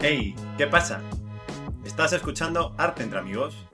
[0.00, 1.02] Hey, ¿qué pasa?
[1.84, 3.66] Estás escuchando Arte entre Amigos,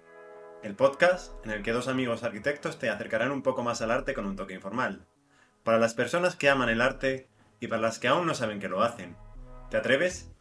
[0.63, 4.15] el podcast en el que dos amigos arquitectos te acercarán un poco más al arte
[4.15, 5.05] con un toque informal.
[5.65, 7.29] Para las personas que aman el arte
[7.61, 9.19] y para las que aún no saben que lo hacen.
[9.69, 10.33] ¿Te atreves?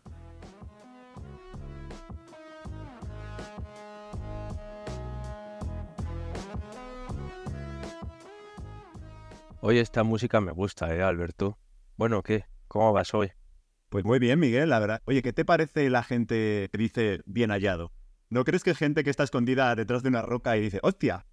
[9.59, 11.58] Oye, esta música me gusta, ¿eh, Alberto?
[11.97, 12.45] Bueno, ¿qué?
[12.70, 13.34] ¿Cómo vas hoy?
[13.93, 15.03] Pues muy bien, Miguel, la verdad.
[15.05, 17.91] Oye, ¿qué te parece la gente que dice bien hallado?
[18.31, 21.27] ¿No crees que hay gente que está escondida detrás de una roca y dice, hostia?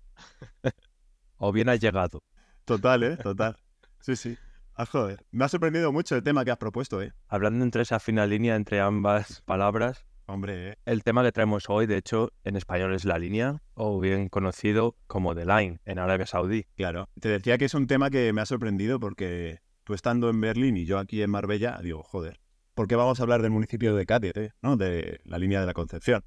[1.38, 2.22] o bien has llegado.
[2.66, 3.16] Total, ¿eh?
[3.22, 3.56] Total.
[4.00, 4.36] Sí, sí.
[4.74, 5.24] Ah, joder.
[5.30, 7.14] Me ha sorprendido mucho el tema que has propuesto, ¿eh?
[7.28, 10.76] Hablando entre esa fina línea entre ambas palabras, Hombre, ¿eh?
[10.84, 14.96] el tema que traemos hoy, de hecho, en español es la línea, o bien conocido
[15.06, 16.66] como The Line en Arabia Saudí.
[16.76, 17.08] Claro.
[17.18, 20.76] Te decía que es un tema que me ha sorprendido porque tú estando en Berlín
[20.76, 22.38] y yo aquí en Marbella, digo, joder,
[22.80, 24.52] ¿por qué vamos a hablar del municipio de Cádiz, eh?
[24.62, 24.78] ¿no?
[24.78, 26.24] De la línea de la Concepción.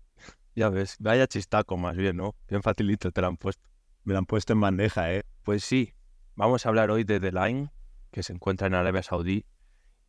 [0.56, 2.36] Ya ves, vaya chistaco más bien, ¿no?
[2.48, 3.64] Bien facilito te lo han puesto.
[4.04, 5.24] Me lo han puesto en bandeja, ¿eh?
[5.42, 5.96] Pues sí,
[6.36, 7.72] vamos a hablar hoy de The Line,
[8.12, 9.48] que se encuentra en Arabia Saudí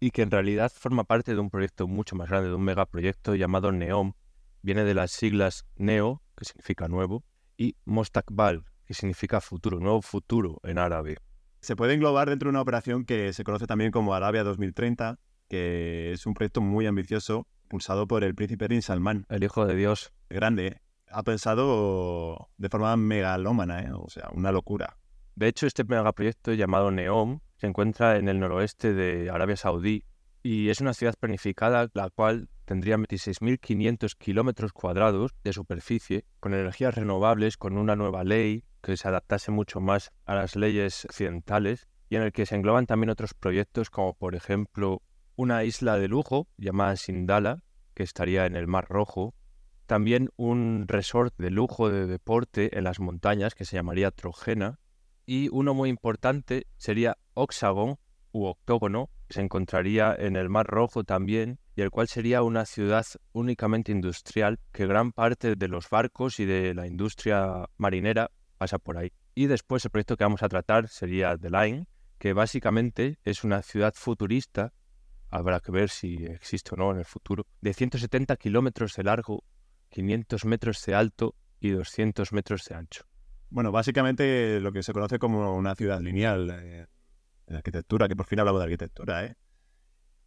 [0.00, 3.34] y que en realidad forma parte de un proyecto mucho más grande, de un megaproyecto
[3.34, 4.12] llamado NEOM.
[4.60, 7.24] Viene de las siglas NEO, que significa nuevo,
[7.56, 11.16] y Mostakbal, que significa futuro, nuevo futuro en árabe.
[11.62, 15.18] Se puede englobar dentro de una operación que se conoce también como Arabia 2030,
[15.54, 19.24] que es un proyecto muy ambicioso, impulsado por el príncipe Bin Salman.
[19.28, 20.12] El hijo de Dios.
[20.28, 20.80] Grande, ¿eh?
[21.06, 23.90] Ha pensado de forma megalómana, ¿eh?
[23.94, 24.96] O sea, una locura.
[25.36, 30.02] De hecho, este megaproyecto llamado NEOM se encuentra en el noroeste de Arabia Saudí
[30.42, 36.96] y es una ciudad planificada la cual tendría 26.500 kilómetros cuadrados de superficie con energías
[36.96, 42.16] renovables, con una nueva ley que se adaptase mucho más a las leyes occidentales y
[42.16, 45.00] en el que se engloban también otros proyectos como por ejemplo
[45.36, 47.62] una isla de lujo llamada Sindala
[47.94, 49.34] que estaría en el Mar Rojo,
[49.86, 54.78] también un resort de lujo de deporte en las montañas que se llamaría Trojena
[55.26, 57.98] y uno muy importante sería Oxagon
[58.32, 62.66] u Octógono, que se encontraría en el Mar Rojo también, y el cual sería una
[62.66, 68.78] ciudad únicamente industrial, que gran parte de los barcos y de la industria marinera pasa
[68.78, 69.12] por ahí.
[69.34, 71.86] Y después el proyecto que vamos a tratar sería The Line,
[72.18, 74.72] que básicamente es una ciudad futurista,
[75.34, 79.42] habrá que ver si existe o no en el futuro, de 170 kilómetros de largo,
[79.90, 83.04] 500 metros de alto y 200 metros de ancho.
[83.50, 86.86] Bueno, básicamente lo que se conoce como una ciudad lineal eh,
[87.48, 89.34] en arquitectura, que por fin hablamos de arquitectura, ¿eh?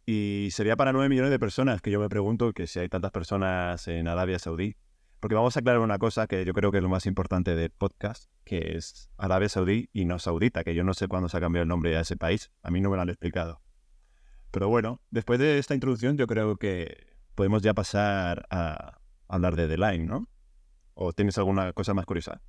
[0.04, 3.10] Y sería para 9 millones de personas, que yo me pregunto que si hay tantas
[3.10, 4.76] personas en Arabia Saudí.
[5.20, 7.70] Porque vamos a aclarar una cosa que yo creo que es lo más importante del
[7.70, 11.40] podcast, que es Arabia Saudí y no Saudita, que yo no sé cuándo se ha
[11.40, 12.52] cambiado el nombre a ese país.
[12.62, 13.60] A mí no me lo han explicado.
[14.50, 18.98] Pero bueno, después de esta introducción yo creo que podemos ya pasar a
[19.28, 20.28] hablar de The Line, ¿no?
[20.94, 22.40] ¿O tienes alguna cosa más curiosa?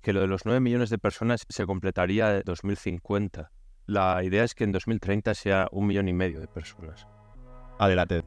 [0.00, 3.50] Que lo de los 9 millones de personas se completaría en 2050.
[3.86, 7.06] La idea es que en 2030 sea un millón y medio de personas.
[7.78, 8.24] Adelante.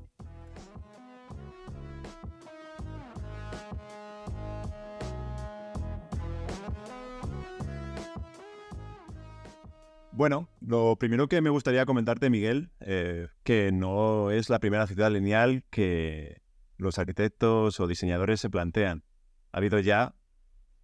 [10.13, 15.09] Bueno, lo primero que me gustaría comentarte, Miguel, eh, que no es la primera ciudad
[15.09, 16.41] lineal que
[16.77, 19.03] los arquitectos o diseñadores se plantean.
[19.53, 20.13] Ha habido ya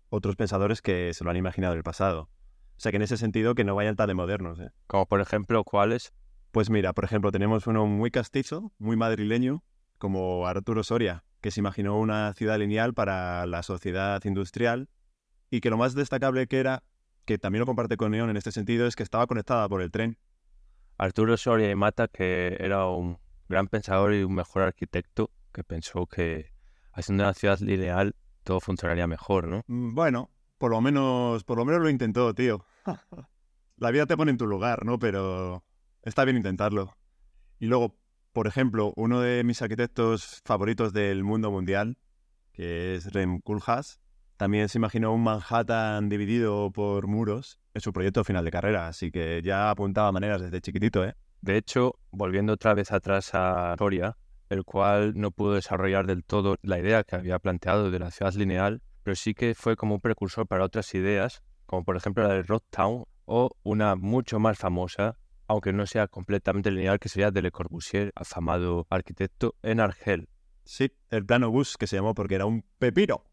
[0.10, 2.30] otros pensadores que se lo han imaginado en el pasado.
[2.78, 4.60] O sea que en ese sentido que no vayan tan de modernos.
[4.60, 4.72] ¿eh?
[4.88, 6.14] Como por ejemplo, ¿cuáles?
[6.52, 9.64] Pues mira, por ejemplo, tenemos uno muy castizo, muy madrileño,
[9.98, 14.90] como Arturo Soria, que se imaginó una ciudad lineal para la sociedad industrial
[15.50, 16.84] y que lo más destacable que era,
[17.28, 19.92] que también lo comparte con Neon en este sentido, es que estaba conectada por el
[19.92, 20.18] tren.
[20.98, 26.08] Arturo Soria y Mata, que era un gran pensador y un mejor arquitecto, que pensó
[26.08, 26.54] que
[26.94, 29.62] haciendo una ciudad lineal todo funcionaría mejor, ¿no?
[29.68, 32.66] Mm, Bueno, por lo menos, por lo menos lo intentó, tío.
[33.76, 34.98] La vida te pone en tu lugar, ¿no?
[34.98, 35.66] Pero
[36.04, 36.96] está bien intentarlo.
[37.60, 37.98] Y luego,
[38.32, 41.98] por ejemplo, uno de mis arquitectos favoritos del mundo mundial,
[42.54, 44.00] que es Rem Koolhaas,
[44.38, 49.12] también se imaginó un Manhattan dividido por muros en su proyecto final de carrera, así
[49.12, 51.16] que ya apuntaba maneras desde chiquitito, ¿eh?
[51.42, 54.18] De hecho, volviendo otra vez atrás a Soria,
[54.50, 58.34] el cual no pudo desarrollar del todo la idea que había planteado de la ciudad
[58.34, 62.34] lineal, pero sí que fue como un precursor para otras ideas, como por ejemplo la
[62.34, 65.18] de Rock Town o una mucho más famosa,
[65.48, 70.30] aunque no sea completamente lineal, que sería de Le Corbusier, afamado arquitecto en Argel.
[70.64, 73.24] Sí, el plano bus que se llamó porque era un pepino.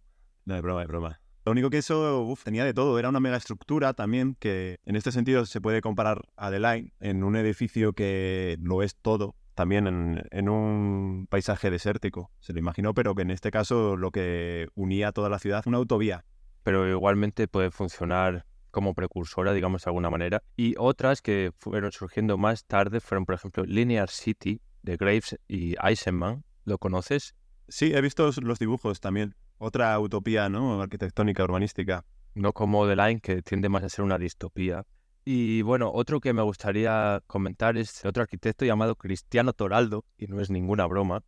[0.44, 1.20] No, es broma, es broma.
[1.44, 5.12] Lo único que eso uf, tenía de todo, era una megaestructura también que en este
[5.12, 9.86] sentido se puede comparar a The Line en un edificio que lo es todo también
[9.86, 12.30] en, en, un paisaje desértico.
[12.40, 15.62] Se lo imaginó, pero que en este caso lo que unía a toda la ciudad,
[15.66, 16.24] una autovía.
[16.64, 20.42] Pero igualmente puede funcionar como precursora, digamos de alguna manera.
[20.56, 25.76] Y otras que fueron surgiendo más tarde fueron, por ejemplo, Linear City de Graves y
[25.82, 26.44] Eisenman.
[26.64, 27.34] ¿Lo conoces?
[27.68, 29.36] Sí, he visto los dibujos también.
[29.58, 30.80] Otra utopía, ¿no?
[30.80, 32.04] Arquitectónica, urbanística.
[32.34, 34.84] No como The Line, que tiende más a ser una distopía.
[35.24, 40.40] Y bueno, otro que me gustaría comentar es otro arquitecto llamado Cristiano Toraldo, y no
[40.40, 41.22] es ninguna broma.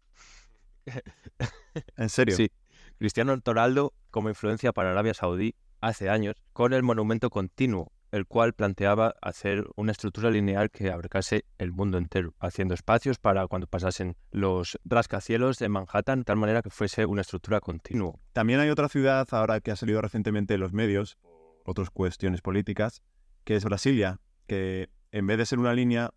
[1.97, 2.37] ¿En serio?
[2.37, 2.51] Sí.
[2.99, 8.53] Cristiano Toraldo como influencia para Arabia Saudí hace años con el monumento continuo, el cual
[8.53, 14.17] planteaba hacer una estructura lineal que abarcase el mundo entero, haciendo espacios para cuando pasasen
[14.31, 18.15] los rascacielos de Manhattan, de tal manera que fuese una estructura continua.
[18.33, 21.19] También hay otra ciudad, ahora que ha salido recientemente en los medios,
[21.65, 23.03] otras cuestiones políticas,
[23.45, 26.11] que es Brasilia, que en vez de ser una línea,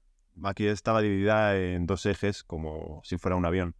[0.43, 3.75] aquí estaba dividida en dos ejes, como si fuera un avión,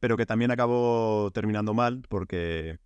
[0.00, 2.78] pero que también acabó terminando mal porque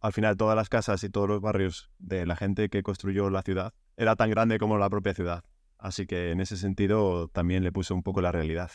[0.00, 3.42] al final todas las casas y todos los barrios de la gente que construyó la
[3.42, 5.44] ciudad era tan grande como la propia ciudad.
[5.78, 8.70] Así que en ese sentido también le puso un poco la realidad.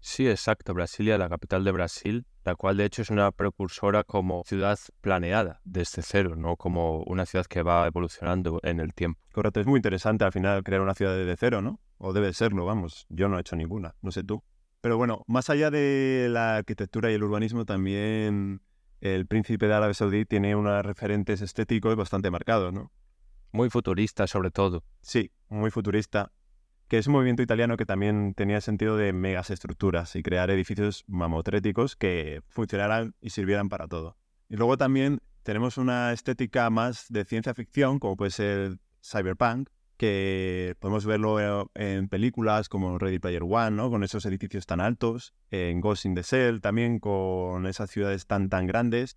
[0.00, 0.72] Sí, exacto.
[0.74, 5.60] Brasilia, la capital de Brasil, la cual de hecho es una precursora como ciudad planeada
[5.64, 9.20] desde cero, no como una ciudad que va evolucionando en el tiempo.
[9.32, 11.80] Correcto, es muy interesante al final crear una ciudad desde cero, ¿no?
[11.98, 13.06] O debe serlo, vamos.
[13.08, 14.44] Yo no he hecho ninguna, no sé tú.
[14.80, 18.60] Pero bueno, más allá de la arquitectura y el urbanismo, también
[19.00, 22.92] el príncipe de Arabia Saudí tiene unos referentes estéticos bastante marcados, ¿no?
[23.52, 24.84] Muy futurista, sobre todo.
[25.00, 26.32] Sí, muy futurista.
[26.88, 30.50] Que es un movimiento italiano que también tenía el sentido de megas estructuras y crear
[30.50, 34.16] edificios mamotréticos que funcionaran y sirvieran para todo.
[34.48, 40.76] Y luego también tenemos una estética más de ciencia ficción, como puede ser cyberpunk, que
[40.78, 43.90] podemos verlo en películas como Ready Player One, ¿no?
[43.90, 48.48] Con esos edificios tan altos, en Ghost in the Shell también con esas ciudades tan
[48.48, 49.16] tan grandes.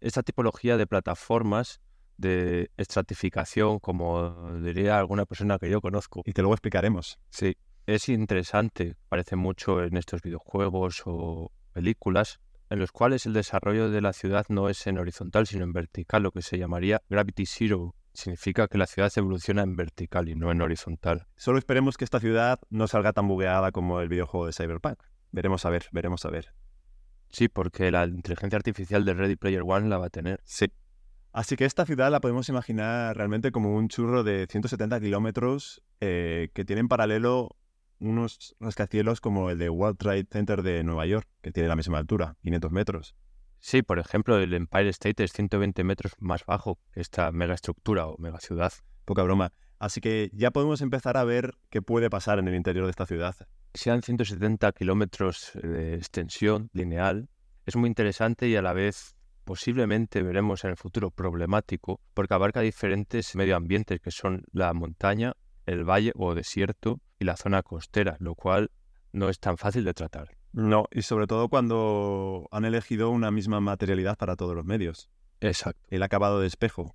[0.00, 1.80] Esta tipología de plataformas
[2.16, 6.22] de estratificación, como diría alguna persona que yo conozco.
[6.24, 7.18] Y te luego explicaremos.
[7.30, 7.56] Sí,
[7.86, 12.40] es interesante, parece mucho en estos videojuegos o películas,
[12.70, 16.22] en los cuales el desarrollo de la ciudad no es en horizontal, sino en vertical,
[16.22, 17.94] lo que se llamaría Gravity Zero.
[18.12, 21.26] Significa que la ciudad evoluciona en vertical y no en horizontal.
[21.36, 25.02] Solo esperemos que esta ciudad no salga tan bugueada como el videojuego de Cyberpunk.
[25.32, 26.54] Veremos a ver, veremos a ver.
[27.28, 30.40] Sí, porque la inteligencia artificial de Ready Player One la va a tener.
[30.44, 30.66] Sí,
[31.34, 36.50] Así que esta ciudad la podemos imaginar realmente como un churro de 170 kilómetros eh,
[36.54, 37.56] que tiene en paralelo
[37.98, 41.98] unos rascacielos como el de World Trade Center de Nueva York, que tiene la misma
[41.98, 43.16] altura, 500 metros.
[43.58, 48.16] Sí, por ejemplo, el Empire State es 120 metros más bajo que esta megaestructura o
[48.18, 48.72] megaciudad.
[49.04, 49.52] Poca broma.
[49.80, 53.06] Así que ya podemos empezar a ver qué puede pasar en el interior de esta
[53.06, 53.34] ciudad.
[53.74, 57.28] Sean 170 kilómetros de extensión lineal,
[57.66, 59.13] es muy interesante y a la vez
[59.44, 65.34] posiblemente veremos en el futuro problemático porque abarca diferentes medioambientes que son la montaña,
[65.66, 68.70] el valle o desierto y la zona costera, lo cual
[69.12, 70.30] no es tan fácil de tratar.
[70.52, 75.10] No, y sobre todo cuando han elegido una misma materialidad para todos los medios.
[75.40, 75.86] Exacto.
[75.88, 76.94] El acabado de espejo.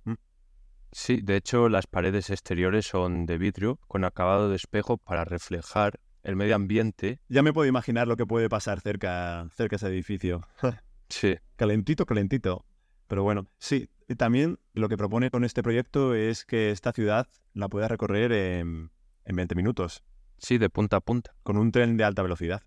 [0.92, 6.00] Sí, de hecho las paredes exteriores son de vidrio con acabado de espejo para reflejar
[6.22, 7.20] el medio ambiente.
[7.28, 10.46] Ya me puedo imaginar lo que puede pasar cerca, cerca de ese edificio.
[11.10, 11.36] Sí.
[11.56, 12.64] Calentito, calentito.
[13.08, 13.90] Pero bueno, sí.
[14.08, 18.32] Y también lo que propone con este proyecto es que esta ciudad la pueda recorrer
[18.32, 18.90] en,
[19.24, 20.02] en 20 minutos.
[20.38, 21.34] Sí, de punta a punta.
[21.42, 22.62] Con un tren de alta velocidad.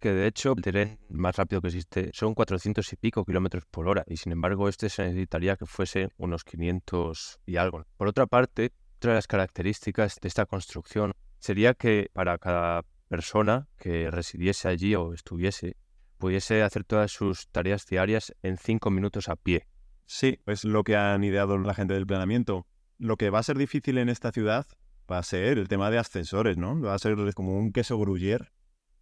[0.00, 3.88] Que de hecho el tren más rápido que existe son 400 y pico kilómetros por
[3.88, 4.04] hora.
[4.06, 7.84] Y sin embargo este se necesitaría que fuese unos 500 y algo.
[7.96, 13.68] Por otra parte, otra de las características de esta construcción sería que para cada persona
[13.76, 15.76] que residiese allí o estuviese
[16.18, 19.66] pudiese hacer todas sus tareas diarias en cinco minutos a pie.
[20.04, 22.66] Sí, es lo que han ideado la gente del planeamiento.
[22.98, 24.66] Lo que va a ser difícil en esta ciudad
[25.10, 26.80] va a ser el tema de ascensores, ¿no?
[26.80, 28.52] Va a ser como un queso gruyer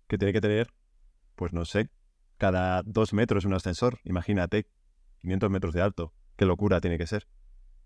[0.06, 0.68] que tiene que tener,
[1.34, 1.90] pues no sé,
[2.38, 3.98] cada dos metros un ascensor.
[4.04, 4.68] Imagínate,
[5.22, 6.12] 500 metros de alto.
[6.36, 7.26] Qué locura tiene que ser.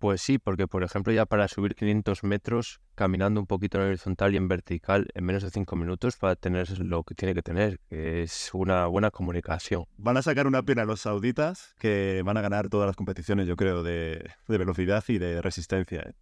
[0.00, 4.32] Pues sí, porque por ejemplo ya para subir 500 metros caminando un poquito en horizontal
[4.32, 7.80] y en vertical en menos de 5 minutos para tener lo que tiene que tener,
[7.90, 9.84] que es una buena comunicación.
[9.98, 13.56] Van a sacar una pena los sauditas que van a ganar todas las competiciones, yo
[13.56, 16.00] creo, de, de velocidad y de resistencia.
[16.00, 16.14] ¿eh?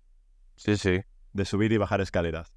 [0.56, 1.00] Sí, sí.
[1.32, 2.52] De subir y bajar escaleras.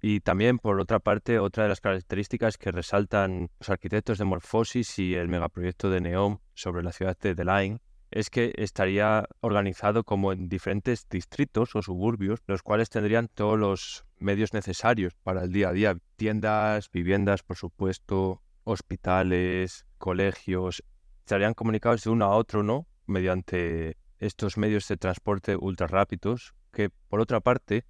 [0.00, 4.96] Y también, por otra parte, otra de las características que resaltan los arquitectos de Morphosis
[5.00, 7.80] y el megaproyecto de Neom sobre la ciudad de The Line
[8.12, 14.04] es que estaría organizado como en diferentes distritos o suburbios, los cuales tendrían todos los
[14.18, 15.96] medios necesarios para el día a día.
[16.16, 20.84] Tiendas, viviendas, por supuesto, hospitales, colegios,
[21.20, 22.86] estarían comunicados de uno a otro, ¿no?
[23.06, 27.84] Mediante estos medios de transporte ultra rápidos, que por otra parte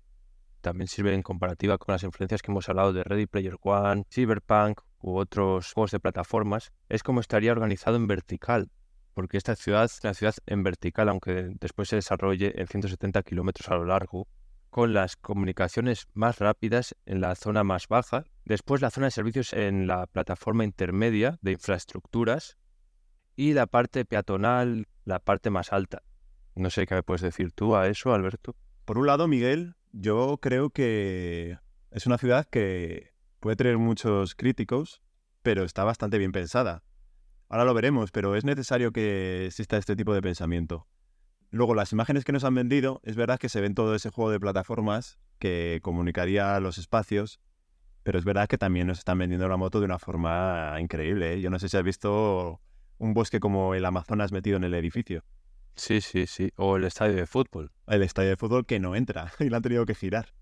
[0.60, 4.80] también sirven en comparativa con las influencias que hemos hablado de Ready Player One, Cyberpunk
[5.00, 8.70] u otros juegos de plataformas, es como estaría organizado en vertical,
[9.14, 13.68] porque esta ciudad es una ciudad en vertical, aunque después se desarrolle en 170 kilómetros
[13.68, 14.26] a lo largo,
[14.70, 19.52] con las comunicaciones más rápidas en la zona más baja, después la zona de servicios
[19.52, 22.56] en la plataforma intermedia de infraestructuras
[23.36, 26.02] y la parte peatonal, la parte más alta.
[26.54, 28.56] No sé qué me puedes decir tú a eso, Alberto.
[28.84, 31.58] Por un lado, Miguel, yo creo que
[31.90, 35.02] es una ciudad que puede tener muchos críticos,
[35.42, 36.82] pero está bastante bien pensada.
[37.52, 40.86] Ahora lo veremos, pero es necesario que exista este tipo de pensamiento.
[41.50, 44.30] Luego, las imágenes que nos han vendido, es verdad que se ven todo ese juego
[44.30, 47.40] de plataformas que comunicaría los espacios,
[48.04, 51.34] pero es verdad que también nos están vendiendo la moto de una forma increíble.
[51.34, 51.40] ¿eh?
[51.42, 52.62] Yo no sé si has visto
[52.96, 55.22] un bosque como el Amazonas metido en el edificio.
[55.76, 56.54] Sí, sí, sí.
[56.56, 57.70] O el estadio de fútbol.
[57.86, 60.32] El estadio de fútbol que no entra y lo han tenido que girar.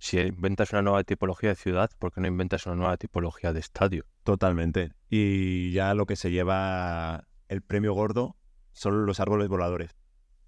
[0.00, 3.60] Si inventas una nueva tipología de ciudad, ¿por qué no inventas una nueva tipología de
[3.60, 4.06] estadio?
[4.24, 4.92] Totalmente.
[5.10, 8.34] Y ya lo que se lleva el premio gordo
[8.72, 9.94] son los árboles voladores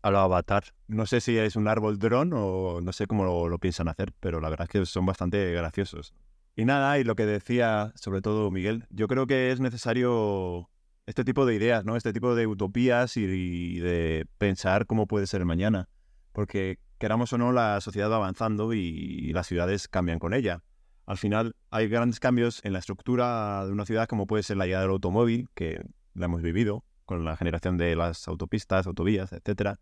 [0.01, 0.65] a lo avatar.
[0.89, 4.41] No sé si es un árbol dron o no sé cómo lo, piensan hacer, pero
[4.41, 6.15] la verdad es que son bastante graciosos.
[6.57, 10.71] Y nada, y lo que decía sobre todo Miguel, yo creo que es necesario
[11.05, 11.97] este tipo de ideas, ¿no?
[11.97, 15.91] Este tipo de utopías y, de pensar cómo puede ser mañana.
[16.33, 20.63] Porque queramos o no, la sociedad va avanzando y las ciudades cambian con ella.
[21.05, 24.67] Al final hay grandes cambios en la estructura de una ciudad como puede ser la
[24.67, 29.81] llegada del automóvil, que la hemos vivido con la generación de las autopistas, autovías, etcétera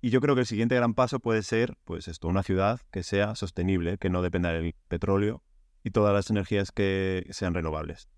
[0.00, 3.02] y yo creo que el siguiente gran paso puede ser, pues esto, una ciudad que
[3.02, 5.42] sea sostenible, que no dependa del petróleo
[5.84, 8.08] y todas las energías que sean renovables.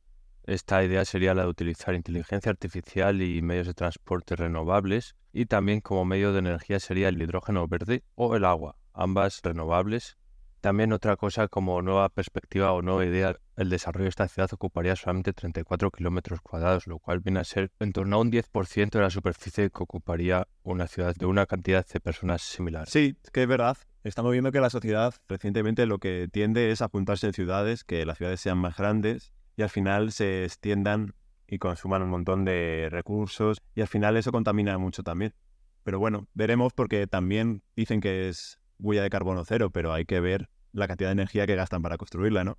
[0.49, 5.83] Esta idea sería la de utilizar inteligencia artificial y medios de transporte renovables y también
[5.83, 10.17] como medio de energía sería el hidrógeno verde o el agua, ambas renovables
[10.61, 14.97] también otra cosa como nueva perspectiva o nueva idea, el desarrollo de esta ciudad ocuparía
[14.97, 19.01] solamente 34 kilómetros cuadrados, lo cual viene a ser en torno a un 10% de
[19.01, 22.89] la superficie que ocuparía una ciudad de una cantidad de personas similar.
[22.89, 23.77] Sí, que es verdad.
[24.03, 28.05] Estamos viendo que la sociedad recientemente lo que tiende es a juntarse en ciudades, que
[28.05, 31.15] las ciudades sean más grandes y al final se extiendan
[31.49, 35.35] y consuman un montón de recursos y al final eso contamina mucho también.
[35.83, 40.21] Pero bueno, veremos porque también dicen que es huella de carbono cero, pero hay que
[40.21, 42.57] ver la cantidad de energía que gastan para construirla, ¿no?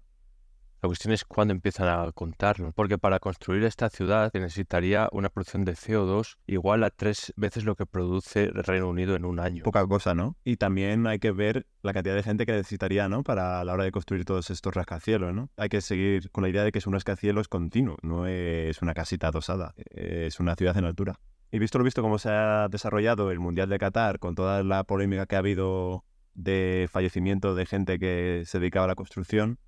[0.81, 5.65] La cuestión es cuándo empiezan a contarlo, porque para construir esta ciudad necesitaría una producción
[5.65, 9.63] de CO2 igual a tres veces lo que produce el Reino Unido en un año.
[9.63, 10.37] Poca cosa, ¿no?
[10.45, 13.23] Y también hay que ver la cantidad de gente que necesitaría, ¿no?
[13.23, 15.49] Para la hora de construir todos estos rascacielos, ¿no?
[15.57, 18.93] Hay que seguir con la idea de que es un rascacielos continuo, no es una
[18.93, 21.19] casita adosada, es una ciudad en altura.
[21.51, 24.85] Y visto lo visto cómo se ha desarrollado el Mundial de Qatar con toda la
[24.85, 26.05] polémica que ha habido
[26.35, 29.59] de fallecimiento de gente que se dedicaba a la construcción,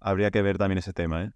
[0.00, 1.32] habría que ver también ese tema, ¿eh?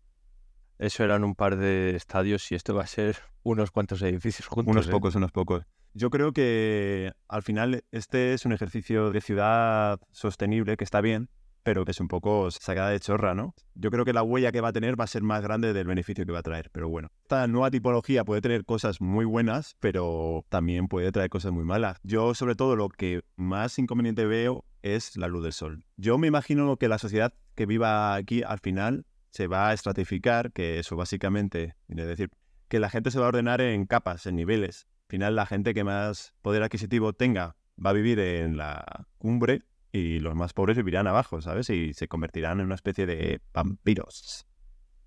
[0.78, 4.72] Eso eran un par de estadios y esto va a ser unos cuantos edificios juntos.
[4.72, 4.90] Unos ¿eh?
[4.90, 5.64] pocos, unos pocos.
[5.92, 11.28] Yo creo que al final este es un ejercicio de ciudad sostenible que está bien,
[11.64, 13.54] pero que es un poco sacada de chorra, ¿no?
[13.74, 15.86] Yo creo que la huella que va a tener va a ser más grande del
[15.86, 17.08] beneficio que va a traer, pero bueno.
[17.22, 21.98] Esta nueva tipología puede tener cosas muy buenas, pero también puede traer cosas muy malas.
[22.04, 25.84] Yo sobre todo lo que más inconveniente veo es la luz del sol.
[25.96, 30.52] Yo me imagino que la sociedad que viva aquí al final se va a estratificar,
[30.52, 32.30] que eso básicamente quiere decir
[32.68, 34.86] que la gente se va a ordenar en capas, en niveles.
[35.04, 39.62] Al final la gente que más poder adquisitivo tenga va a vivir en la cumbre
[39.94, 41.70] y los más pobres vivirán abajo, ¿sabes?
[41.70, 44.44] Y se convertirán en una especie de vampiros.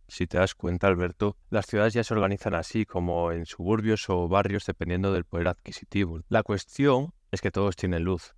[0.07, 4.29] Si te das cuenta, Alberto, las ciudades ya se organizan así, como en suburbios o
[4.29, 6.21] barrios, dependiendo del poder adquisitivo.
[6.29, 8.33] La cuestión es que todos tienen luz.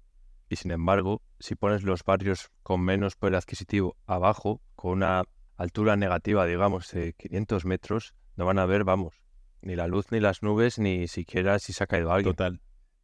[0.50, 5.25] Y sin embargo, si pones los barrios con menos poder adquisitivo abajo, con una
[5.56, 9.22] altura negativa, digamos, de 500 metros, no van a ver, vamos,
[9.62, 12.34] ni la luz, ni las nubes, ni siquiera si se ha caído alguien.
[12.34, 12.60] Total.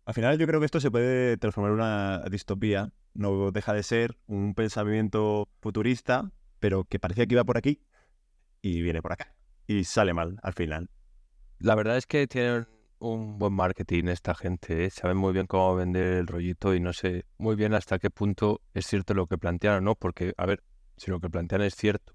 [0.06, 3.84] Al final yo creo que esto se puede transformar en una distopía no deja de
[3.84, 7.82] ser un pensamiento futurista, pero que parecía que iba por aquí
[8.62, 9.34] y viene por acá.
[9.68, 10.90] Y sale mal al final.
[11.58, 12.68] La verdad es que tienen
[13.00, 14.90] un buen marketing esta gente, ¿eh?
[14.90, 18.62] saben muy bien cómo vender el rollito y no sé muy bien hasta qué punto
[18.74, 20.64] es cierto lo que plantean o no, porque, a ver,
[20.98, 22.14] si lo que plantean es cierto,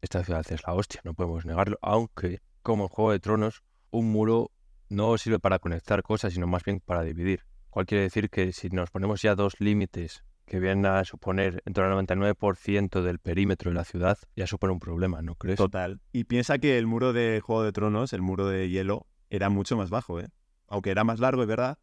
[0.00, 4.10] esta ciudad es la hostia, no podemos negarlo, aunque, como en Juego de Tronos, un
[4.10, 4.50] muro
[4.88, 7.44] no sirve para conectar cosas, sino más bien para dividir.
[7.70, 11.72] Cual quiere decir que si nos ponemos ya dos límites que vienen a suponer en
[11.74, 15.56] torno al 99% del perímetro de la ciudad, ya supone un problema, ¿no crees?
[15.56, 16.00] Total.
[16.10, 19.76] Y piensa que el muro de Juego de Tronos, el muro de hielo, era mucho
[19.76, 20.26] más bajo, ¿eh?
[20.66, 21.78] Aunque era más largo, es verdad,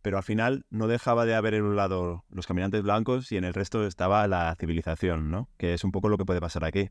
[0.00, 3.42] pero al final no dejaba de haber en un lado los caminantes blancos y en
[3.42, 5.50] el resto estaba la civilización, ¿no?
[5.56, 6.90] Que es un poco lo que puede pasar aquí.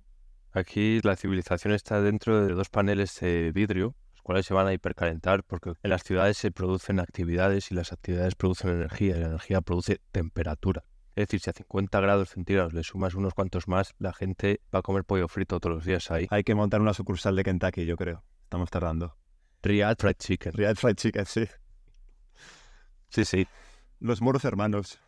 [0.51, 4.73] Aquí la civilización está dentro de dos paneles de vidrio, los cuales se van a
[4.73, 9.27] hipercalentar porque en las ciudades se producen actividades y las actividades producen energía y la
[9.27, 10.83] energía produce temperatura.
[11.15, 14.79] Es decir, si a 50 grados centígrados le sumas unos cuantos más, la gente va
[14.79, 16.27] a comer pollo frito todos los días ahí.
[16.31, 18.23] Hay que montar una sucursal de Kentucky, yo creo.
[18.43, 19.15] Estamos tardando.
[19.61, 20.53] Riyadh Fried Chicken.
[20.53, 21.45] Riyadh Fried Chicken, sí.
[23.09, 23.47] Sí, sí.
[23.99, 24.99] Los moros hermanos.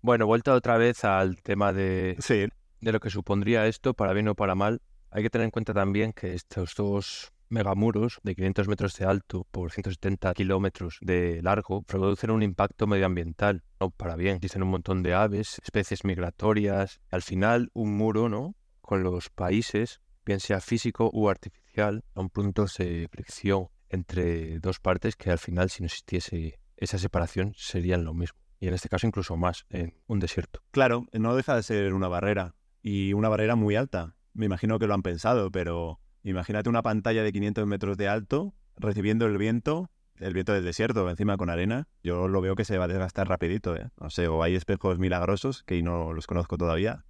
[0.00, 2.46] Bueno, vuelta otra vez al tema de, Sí,
[2.80, 4.80] de lo que supondría esto, para bien o para mal.
[5.10, 9.46] Hay que tener en cuenta también que estos dos megamuros de 500 metros de alto
[9.50, 14.38] por 170 kilómetros de largo producen un impacto medioambiental, no para bien.
[14.38, 17.00] Dicen un montón de aves, especies migratorias.
[17.10, 18.54] Al final, un muro, ¿no?
[18.80, 24.80] Con los países, bien sea físico u artificial, a un punto de fricción entre dos
[24.80, 28.38] partes que al final, si no existiese esa separación, serían lo mismo.
[28.58, 30.62] Y en este caso incluso más, en un desierto.
[30.70, 32.54] claro, no deja de ser una barrera.
[32.82, 34.16] Y una barrera muy alta.
[34.32, 38.54] Me imagino que lo han pensado, pero imagínate una pantalla de 500 metros de alto
[38.76, 41.88] recibiendo el viento, el viento del desierto, encima con arena.
[42.02, 43.90] Yo lo veo que se va a desgastar rapidito, ¿eh?
[44.00, 47.04] No sé, o hay espejos milagrosos que no los conozco todavía.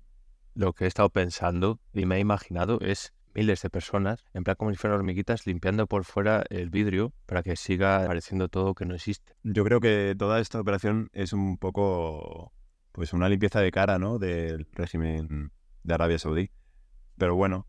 [0.55, 4.57] Lo que he estado pensando y me he imaginado es miles de personas, en plan
[4.57, 8.87] como si fueran hormiguitas, limpiando por fuera el vidrio para que siga pareciendo todo que
[8.87, 9.35] no existe.
[9.43, 12.53] Yo creo que toda esta operación es un poco,
[12.93, 14.19] pues una limpieza de cara, ¿no?
[14.19, 16.51] Del régimen de Arabia Saudí.
[17.19, 17.67] Pero bueno,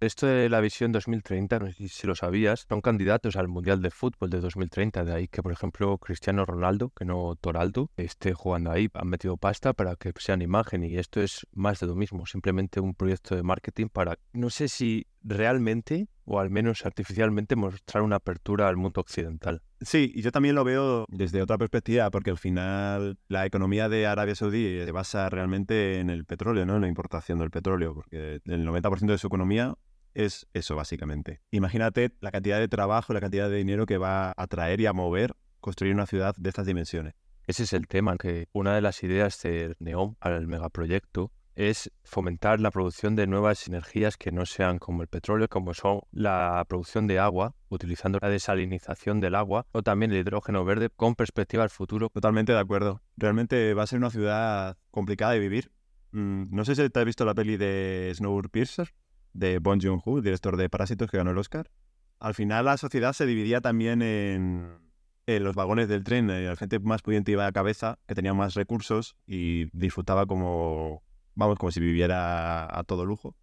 [0.00, 3.90] Esto de la visión 2030, no sé si- lo sabías, son candidatos al Mundial de
[3.90, 5.02] Fútbol de 2030.
[5.04, 8.88] De ahí que, por ejemplo, Cristiano Ronaldo, que no Toraldo, esté jugando ahí.
[8.92, 12.26] Han metido pasta para que sean imagen y esto es más de lo mismo.
[12.26, 18.02] Simplemente un proyecto de marketing para, no sé si realmente o al menos artificialmente mostrar
[18.02, 19.62] una apertura al mundo occidental.
[19.80, 24.06] Sí, y yo también lo veo desde otra perspectiva, porque al final la economía de
[24.06, 26.76] Arabia Saudí se basa realmente en el petróleo, ¿no?
[26.76, 29.74] En la importación del petróleo, porque el 90% de su economía
[30.14, 31.40] es eso, básicamente.
[31.50, 34.92] Imagínate la cantidad de trabajo, la cantidad de dinero que va a traer y a
[34.92, 37.14] mover construir una ciudad de estas dimensiones.
[37.46, 42.60] Ese es el tema, que una de las ideas del NEOM al megaproyecto es fomentar
[42.60, 47.06] la producción de nuevas energías que no sean como el petróleo, como son la producción
[47.06, 51.70] de agua, utilizando la desalinización del agua, o también el hidrógeno verde con perspectiva al
[51.70, 52.10] futuro.
[52.10, 53.02] Totalmente de acuerdo.
[53.16, 55.70] Realmente va a ser una ciudad complicada de vivir.
[56.10, 58.94] Mm, no sé si te has visto la peli de Snowpiercer,
[59.32, 61.70] de Bong Joon-ho, director de Parásitos que ganó el Oscar.
[62.18, 64.78] Al final la sociedad se dividía también en,
[65.26, 66.30] los vagones del tren.
[66.30, 71.03] eh, La gente más pudiente iba a cabeza, que tenía más recursos y disfrutaba como,
[71.34, 73.36] vamos, como si viviera a todo lujo.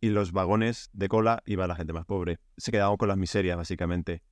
[0.00, 2.38] Y los vagones de cola iba la gente más pobre.
[2.56, 4.22] Se quedaban con las miserias, básicamente.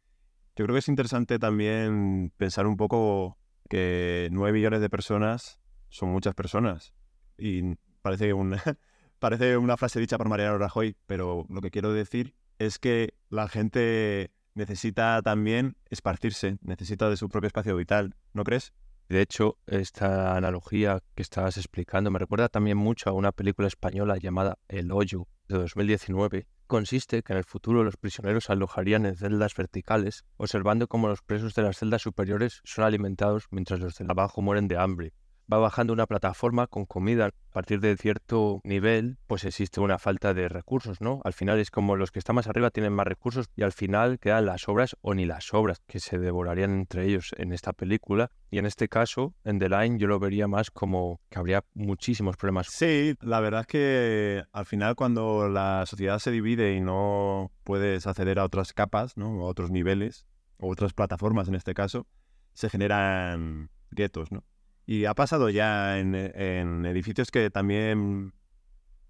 [0.56, 6.10] Yo creo que es interesante también pensar un poco que 9 millones de personas son
[6.10, 6.94] muchas personas.
[7.36, 8.62] Y parece una,
[9.18, 13.48] parece una frase dicha por Mariano Rajoy, pero lo que quiero decir es que la
[13.48, 18.72] gente necesita también esparcirse, necesita de su propio espacio vital, ¿no crees?
[19.08, 24.18] De hecho, esta analogía que estabas explicando me recuerda también mucho a una película española
[24.18, 26.46] llamada El Hoyo de 2019.
[26.66, 31.22] Consiste que en el futuro los prisioneros se alojarían en celdas verticales, observando cómo los
[31.22, 35.14] presos de las celdas superiores son alimentados mientras los de abajo mueren de hambre.
[35.50, 37.26] Va bajando una plataforma con comida.
[37.26, 41.20] A partir de cierto nivel, pues existe una falta de recursos, ¿no?
[41.24, 44.18] Al final es como los que están más arriba tienen más recursos y al final
[44.18, 48.30] quedan las sobras o ni las sobras que se devorarían entre ellos en esta película.
[48.50, 52.36] Y en este caso, en The Line, yo lo vería más como que habría muchísimos
[52.36, 52.68] problemas.
[52.68, 58.06] Sí, la verdad es que al final cuando la sociedad se divide y no puedes
[58.06, 59.40] acceder a otras capas, ¿no?
[59.40, 60.26] a otros niveles,
[60.58, 62.06] o otras plataformas en este caso,
[62.52, 64.44] se generan guetos, ¿no?
[64.88, 68.32] Y ha pasado ya en, en edificios que también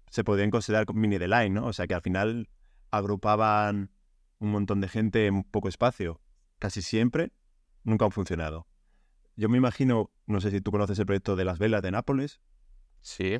[0.09, 1.67] se podrían considerar mini The Line, ¿no?
[1.67, 2.49] O sea que al final
[2.91, 3.89] agrupaban
[4.39, 6.19] un montón de gente en poco espacio.
[6.59, 7.31] Casi siempre
[7.85, 8.67] nunca han funcionado.
[9.37, 12.41] Yo me imagino, no sé si tú conoces el proyecto de las velas de Nápoles,
[12.99, 13.39] Sí,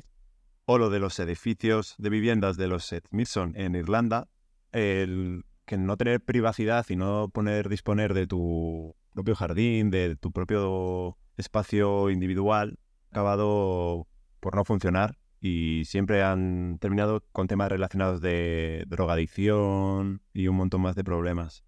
[0.64, 4.30] o lo de los edificios de viviendas de los Smithson en Irlanda,
[4.72, 10.32] el que no tener privacidad y no poner disponer de tu propio jardín, de tu
[10.32, 12.78] propio espacio individual,
[13.10, 14.06] acabado
[14.38, 20.82] por no funcionar y siempre han terminado con temas relacionados de drogadicción y un montón
[20.82, 21.64] más de problemas.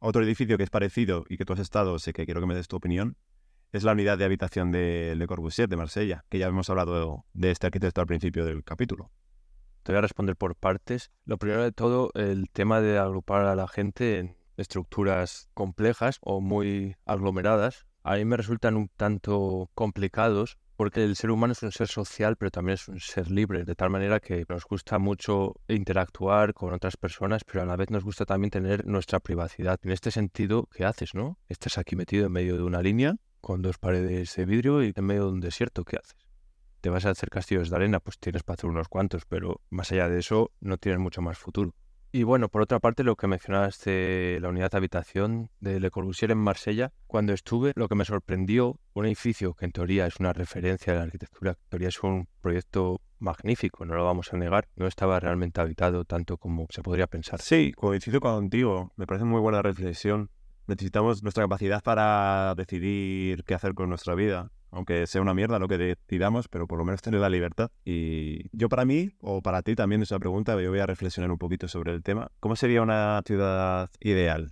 [0.00, 2.54] Otro edificio que es parecido y que tú has estado, sé que quiero que me
[2.54, 3.16] des tu opinión,
[3.72, 7.50] es la unidad de habitación de Le Corbusier de Marsella, que ya hemos hablado de
[7.50, 9.10] este arquitecto al principio del capítulo.
[9.82, 11.10] Te voy a responder por partes.
[11.24, 16.40] Lo primero de todo, el tema de agrupar a la gente en estructuras complejas o
[16.40, 21.72] muy aglomeradas, a mí me resultan un tanto complicados porque el ser humano es un
[21.72, 25.56] ser social, pero también es un ser libre, de tal manera que nos gusta mucho
[25.68, 29.78] interactuar con otras personas, pero a la vez nos gusta también tener nuestra privacidad.
[29.82, 31.36] En este sentido, ¿qué haces, no?
[31.48, 35.04] Estás aquí metido en medio de una línea con dos paredes de vidrio y en
[35.04, 36.16] medio de un desierto, ¿qué haces?
[36.80, 38.00] ¿Te vas a hacer castillos de arena?
[38.00, 41.36] Pues tienes para hacer unos cuantos, pero más allá de eso no tienes mucho más
[41.36, 41.74] futuro.
[42.10, 45.90] Y bueno, por otra parte, lo que mencionabas de la unidad de habitación de Le
[45.90, 50.18] Corbusier en Marsella, cuando estuve, lo que me sorprendió, un edificio que en teoría es
[50.18, 54.38] una referencia de la arquitectura, en teoría es un proyecto magnífico, no lo vamos a
[54.38, 57.42] negar, no estaba realmente habitado tanto como se podría pensar.
[57.42, 60.30] Sí, coincido contigo, me parece muy buena reflexión.
[60.66, 65.68] Necesitamos nuestra capacidad para decidir qué hacer con nuestra vida aunque sea una mierda lo
[65.68, 67.70] que decidamos, pero por lo menos tener la libertad.
[67.84, 71.38] Y yo para mí, o para ti también esa pregunta, yo voy a reflexionar un
[71.38, 72.30] poquito sobre el tema.
[72.40, 74.50] ¿Cómo sería una ciudad ideal?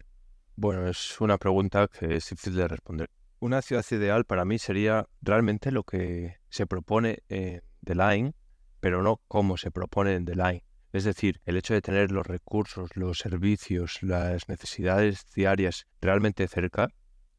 [0.57, 3.11] Bueno, es una pregunta que es difícil de responder.
[3.39, 8.33] Una ciudad ideal para mí sería realmente lo que se propone en The Line,
[8.81, 10.65] pero no cómo se propone en The Line.
[10.93, 16.89] Es decir, el hecho de tener los recursos, los servicios, las necesidades diarias realmente cerca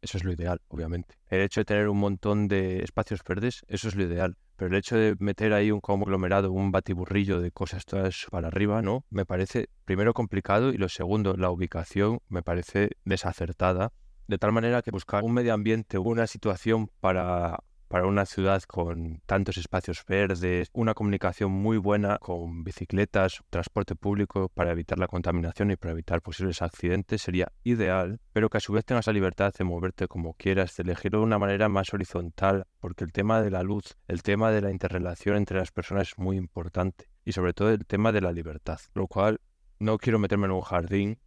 [0.01, 1.15] eso es lo ideal, obviamente.
[1.27, 4.38] El hecho de tener un montón de espacios verdes, eso es lo ideal.
[4.55, 8.81] Pero el hecho de meter ahí un conglomerado, un batiburrillo de cosas todas para arriba,
[8.81, 9.05] ¿no?
[9.10, 13.91] Me parece primero complicado y lo segundo, la ubicación me parece desacertada.
[14.27, 19.21] De tal manera que buscar un medio ambiente, una situación para para una ciudad con
[19.26, 25.71] tantos espacios verdes, una comunicación muy buena con bicicletas, transporte público para evitar la contaminación
[25.71, 29.54] y para evitar posibles accidentes sería ideal, pero que a su vez tengas la libertad
[29.58, 33.52] de moverte como quieras, de elegirlo de una manera más horizontal, porque el tema de
[33.52, 37.54] la luz, el tema de la interrelación entre las personas es muy importante y sobre
[37.54, 39.39] todo el tema de la libertad, lo cual
[39.80, 41.19] no quiero meterme en un jardín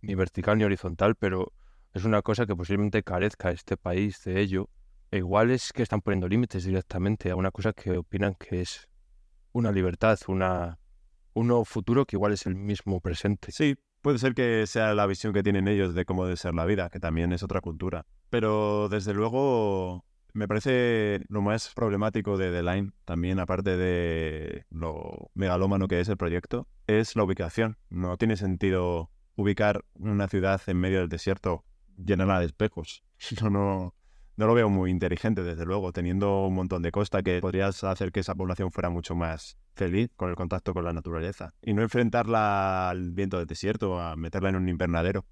[0.00, 1.52] ni vertical ni horizontal, pero
[1.92, 4.68] es una cosa que posiblemente carezca este país de ello
[5.18, 8.88] igual es que están poniendo límites directamente a una cosa que opinan que es
[9.52, 10.78] una libertad, una,
[11.32, 13.52] un nuevo futuro que igual es el mismo presente.
[13.52, 16.64] Sí, puede ser que sea la visión que tienen ellos de cómo debe ser la
[16.64, 18.06] vida, que también es otra cultura.
[18.30, 25.30] Pero desde luego me parece lo más problemático de The Line, también aparte de lo
[25.34, 27.78] megalómano que es el proyecto, es la ubicación.
[27.88, 31.64] No tiene sentido ubicar una ciudad en medio del desierto
[31.96, 33.04] llenada de espejos.
[33.40, 33.94] No, no,
[34.36, 38.12] no lo veo muy inteligente, desde luego, teniendo un montón de costa que podrías hacer
[38.12, 41.82] que esa población fuera mucho más feliz con el contacto con la naturaleza y no
[41.82, 45.24] enfrentarla al viento del desierto, a meterla en un invernadero.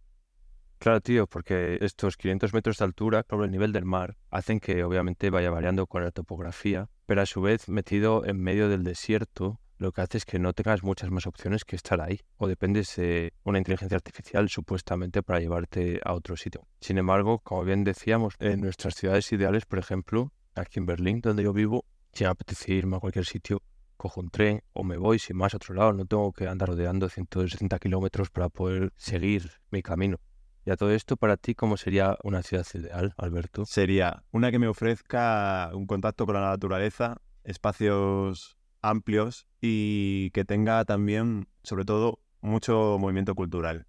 [0.78, 4.82] Claro, tío, porque estos 500 metros de altura sobre el nivel del mar hacen que
[4.82, 9.60] obviamente vaya variando con la topografía, pero a su vez metido en medio del desierto
[9.82, 12.20] lo que hace es que no tengas muchas más opciones que estar ahí.
[12.36, 16.66] O dependes de una inteligencia artificial supuestamente para llevarte a otro sitio.
[16.80, 21.42] Sin embargo, como bien decíamos, en nuestras ciudades ideales, por ejemplo, aquí en Berlín, donde
[21.42, 23.62] yo vivo, si me apetece irme a cualquier sitio,
[23.96, 25.92] cojo un tren o me voy sin más a otro lado.
[25.92, 30.18] No tengo que andar rodeando 160 kilómetros para poder seguir mi camino.
[30.64, 33.64] Y todo esto, para ti, ¿cómo sería una ciudad ideal, Alberto?
[33.66, 40.84] Sería una que me ofrezca un contacto con la naturaleza, espacios amplios y que tenga
[40.84, 43.86] también, sobre todo, mucho movimiento cultural.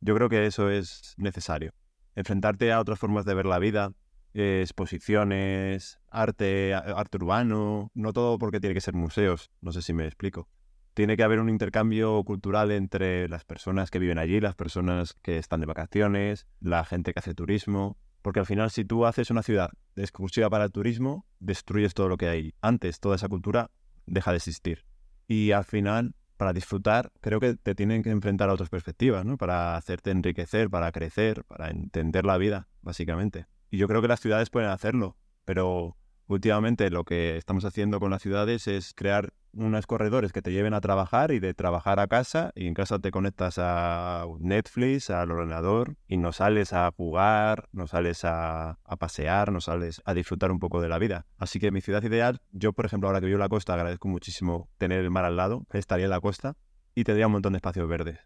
[0.00, 1.72] Yo creo que eso es necesario.
[2.14, 3.92] Enfrentarte a otras formas de ver la vida,
[4.34, 10.06] exposiciones, arte, arte urbano, no todo porque tiene que ser museos, no sé si me
[10.06, 10.48] explico.
[10.94, 15.38] Tiene que haber un intercambio cultural entre las personas que viven allí, las personas que
[15.38, 19.42] están de vacaciones, la gente que hace turismo, porque al final si tú haces una
[19.42, 23.70] ciudad exclusiva para el turismo, destruyes todo lo que hay antes, toda esa cultura
[24.06, 24.84] deja de existir.
[25.28, 29.36] Y al final, para disfrutar, creo que te tienen que enfrentar a otras perspectivas, ¿no?
[29.36, 33.46] Para hacerte enriquecer, para crecer, para entender la vida, básicamente.
[33.70, 35.96] Y yo creo que las ciudades pueden hacerlo, pero
[36.32, 40.72] últimamente lo que estamos haciendo con las ciudades es crear unos corredores que te lleven
[40.72, 45.30] a trabajar y de trabajar a casa y en casa te conectas a Netflix, al
[45.30, 50.58] ordenador y no sales a jugar, no sales a, pasear, no sales a disfrutar un
[50.58, 51.26] poco de la vida.
[51.38, 54.08] Así que mi ciudad ideal, yo por ejemplo ahora que vivo en la costa agradezco
[54.08, 56.56] muchísimo tener el mar al lado, estaría en la costa
[56.94, 58.18] y tendría un montón de espacios verdes.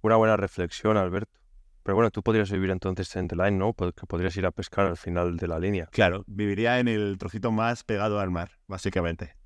[0.00, 1.43] Una buena reflexión, Alberto.
[1.84, 3.74] Pero bueno, tú podrías vivir entonces en The Line, ¿no?
[3.74, 5.86] Porque podrías ir a pescar al final de la línea.
[5.92, 9.36] Claro, viviría en el trocito más pegado al mar, básicamente.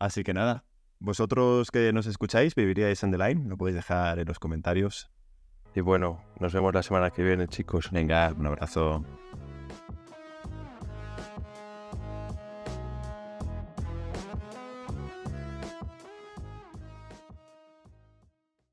[0.00, 0.64] Así que nada,
[0.98, 3.48] vosotros que nos escucháis, ¿viviríais en The Line?
[3.48, 5.10] Lo podéis dejar en los comentarios.
[5.76, 7.90] Y bueno, nos vemos la semana que viene, chicos.
[7.92, 9.04] Venga, un abrazo.